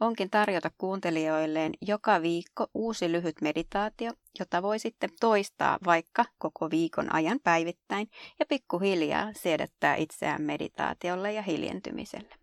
[0.00, 7.14] onkin tarjota kuuntelijoilleen joka viikko uusi lyhyt meditaatio, jota voi sitten toistaa vaikka koko viikon
[7.14, 12.34] ajan päivittäin ja pikkuhiljaa siedättää itseään meditaatiolle ja hiljentymiselle.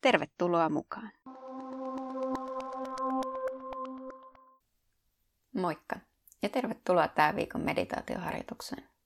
[0.00, 1.12] Tervetuloa mukaan!
[5.54, 5.96] Moikka
[6.42, 8.97] ja tervetuloa tämän viikon meditaatioharjoitukseen.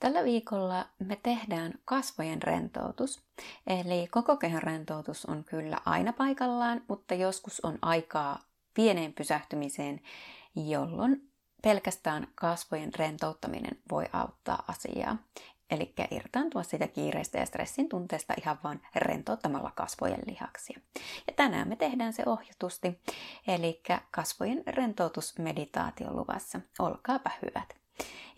[0.00, 3.22] Tällä viikolla me tehdään kasvojen rentoutus.
[3.66, 8.38] Eli koko kehon rentoutus on kyllä aina paikallaan, mutta joskus on aikaa
[8.74, 10.00] pieneen pysähtymiseen,
[10.56, 11.30] jolloin
[11.62, 15.16] pelkästään kasvojen rentouttaminen voi auttaa asiaa.
[15.70, 20.80] Eli irtaantua sitä kiireistä ja stressin tunteesta ihan vaan rentouttamalla kasvojen lihaksia.
[21.26, 23.00] Ja tänään me tehdään se ohjatusti,
[23.46, 26.60] eli kasvojen rentoutusmeditaatio luvassa.
[26.78, 27.76] Olkaapa hyvät.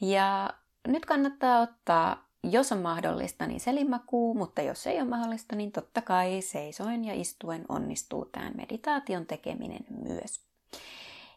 [0.00, 0.50] Ja
[0.88, 6.02] nyt kannattaa ottaa, jos on mahdollista, niin selimakuu, mutta jos ei ole mahdollista, niin totta
[6.02, 10.40] kai seisoin ja istuen onnistuu tämän meditaation tekeminen myös.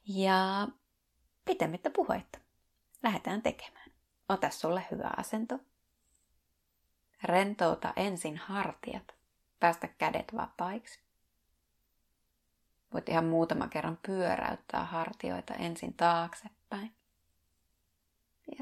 [0.08, 0.67] Ja
[1.45, 2.39] pitemmittä puheitta,
[3.03, 3.91] lähdetään tekemään.
[4.30, 5.59] Ota sulle hyvä asento.
[7.23, 9.16] Rentouta ensin hartiat.
[9.59, 11.00] Päästä kädet vapaiksi.
[12.94, 16.95] Voit ihan muutama kerran pyöräyttää hartioita ensin taaksepäin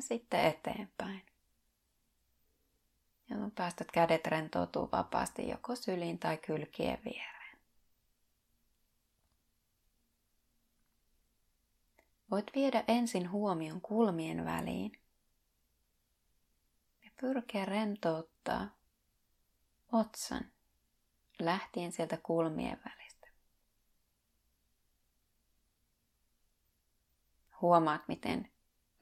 [0.02, 1.26] sitten eteenpäin.
[3.30, 7.58] Ja päästät kädet rentoutuu vapaasti joko syliin tai kylkien viereen.
[12.32, 14.92] Voit viedä ensin huomion kulmien väliin
[17.04, 18.78] ja pyrkiä rentouttaa
[19.92, 20.52] otsan
[21.40, 23.28] lähtien sieltä kulmien välistä.
[27.62, 28.51] Huomaat, miten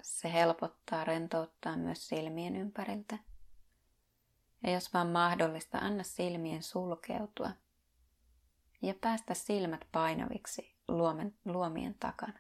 [0.04, 3.18] se helpottaa, rentouttaa myös silmien ympäriltä.
[4.64, 7.50] Ja jos vaan mahdollista, anna silmien sulkeutua
[8.82, 12.40] ja päästä silmät painaviksi luomen, luomien takana.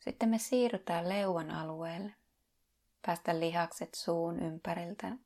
[0.00, 2.14] Sitten me siirrytään leuan alueelle.
[3.06, 5.16] Päästä lihakset suun ympäriltä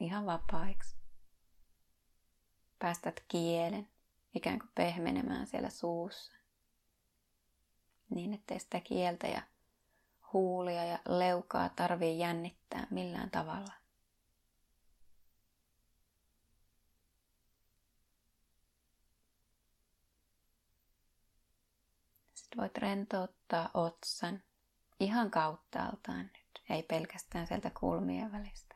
[0.00, 0.96] ihan vapaiksi.
[2.78, 3.88] Päästät kielen
[4.34, 6.32] ikään kuin pehmenemään siellä suussa.
[8.10, 9.42] Niin, ettei sitä kieltä ja
[10.32, 13.72] huulia ja leukaa tarvii jännittää millään tavalla.
[22.34, 24.42] Sitten voit rentouttaa otsan
[25.00, 28.67] ihan kauttaaltaan nyt, ei pelkästään sieltä kulmien välistä.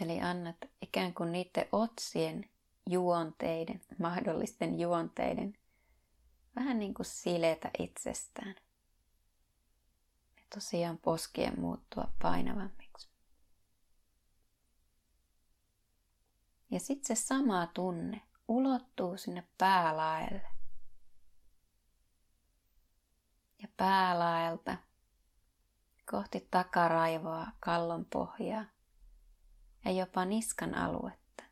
[0.00, 2.50] Eli annat ikään kuin niiden otsien
[2.86, 5.58] juonteiden, mahdollisten juonteiden,
[6.56, 8.54] vähän niin kuin siletä itsestään.
[10.36, 13.08] Ja tosiaan poskien muuttua painavammiksi.
[16.70, 20.48] Ja sitten se sama tunne ulottuu sinne päälaelle.
[23.62, 24.76] Ja päälaelta
[26.10, 28.75] kohti takaraivoa, kallon pohjaa
[29.86, 31.42] ja jopa niskan aluetta.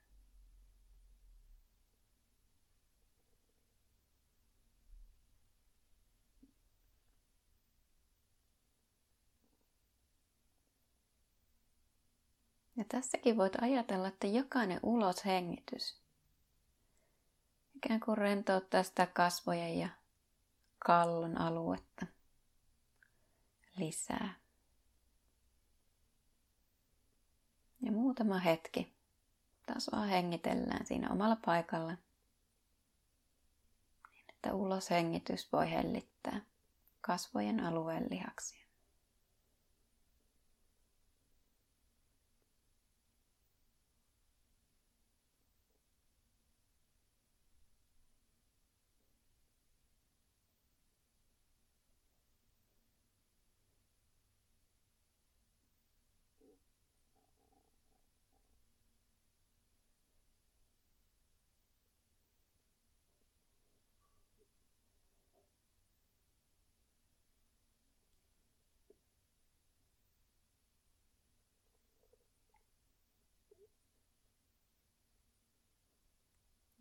[12.76, 16.02] Ja tässäkin voit ajatella, että jokainen uloshengitys
[17.76, 19.88] ikään kuin rentouttaa sitä kasvojen ja
[20.78, 22.06] kallon aluetta
[23.76, 24.34] lisää.
[27.80, 28.94] Ja muutama hetki
[29.66, 31.96] taas vaan hengitellään siinä omalla paikalla.
[34.10, 36.40] Niin, että uloshengitys voi hellittää
[37.00, 38.63] kasvojen alueen lihaksia.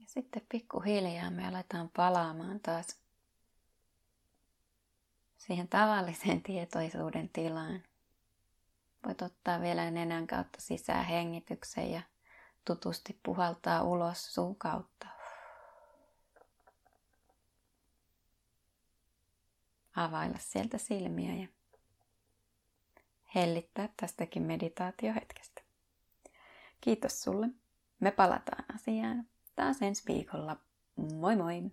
[0.03, 2.99] Ja sitten pikkuhiljaa me aletaan palaamaan taas
[5.37, 7.83] siihen tavalliseen tietoisuuden tilaan.
[9.05, 12.01] Voit ottaa vielä nenän kautta sisään hengityksen ja
[12.65, 15.07] tutusti puhaltaa ulos suun kautta.
[19.95, 21.47] Availla sieltä silmiä ja
[23.35, 25.61] hellittää tästäkin meditaatiohetkestä.
[26.81, 27.47] Kiitos sulle.
[27.99, 30.57] Me palataan asiaan taas ensi viikolla.
[30.97, 31.71] Moi moi!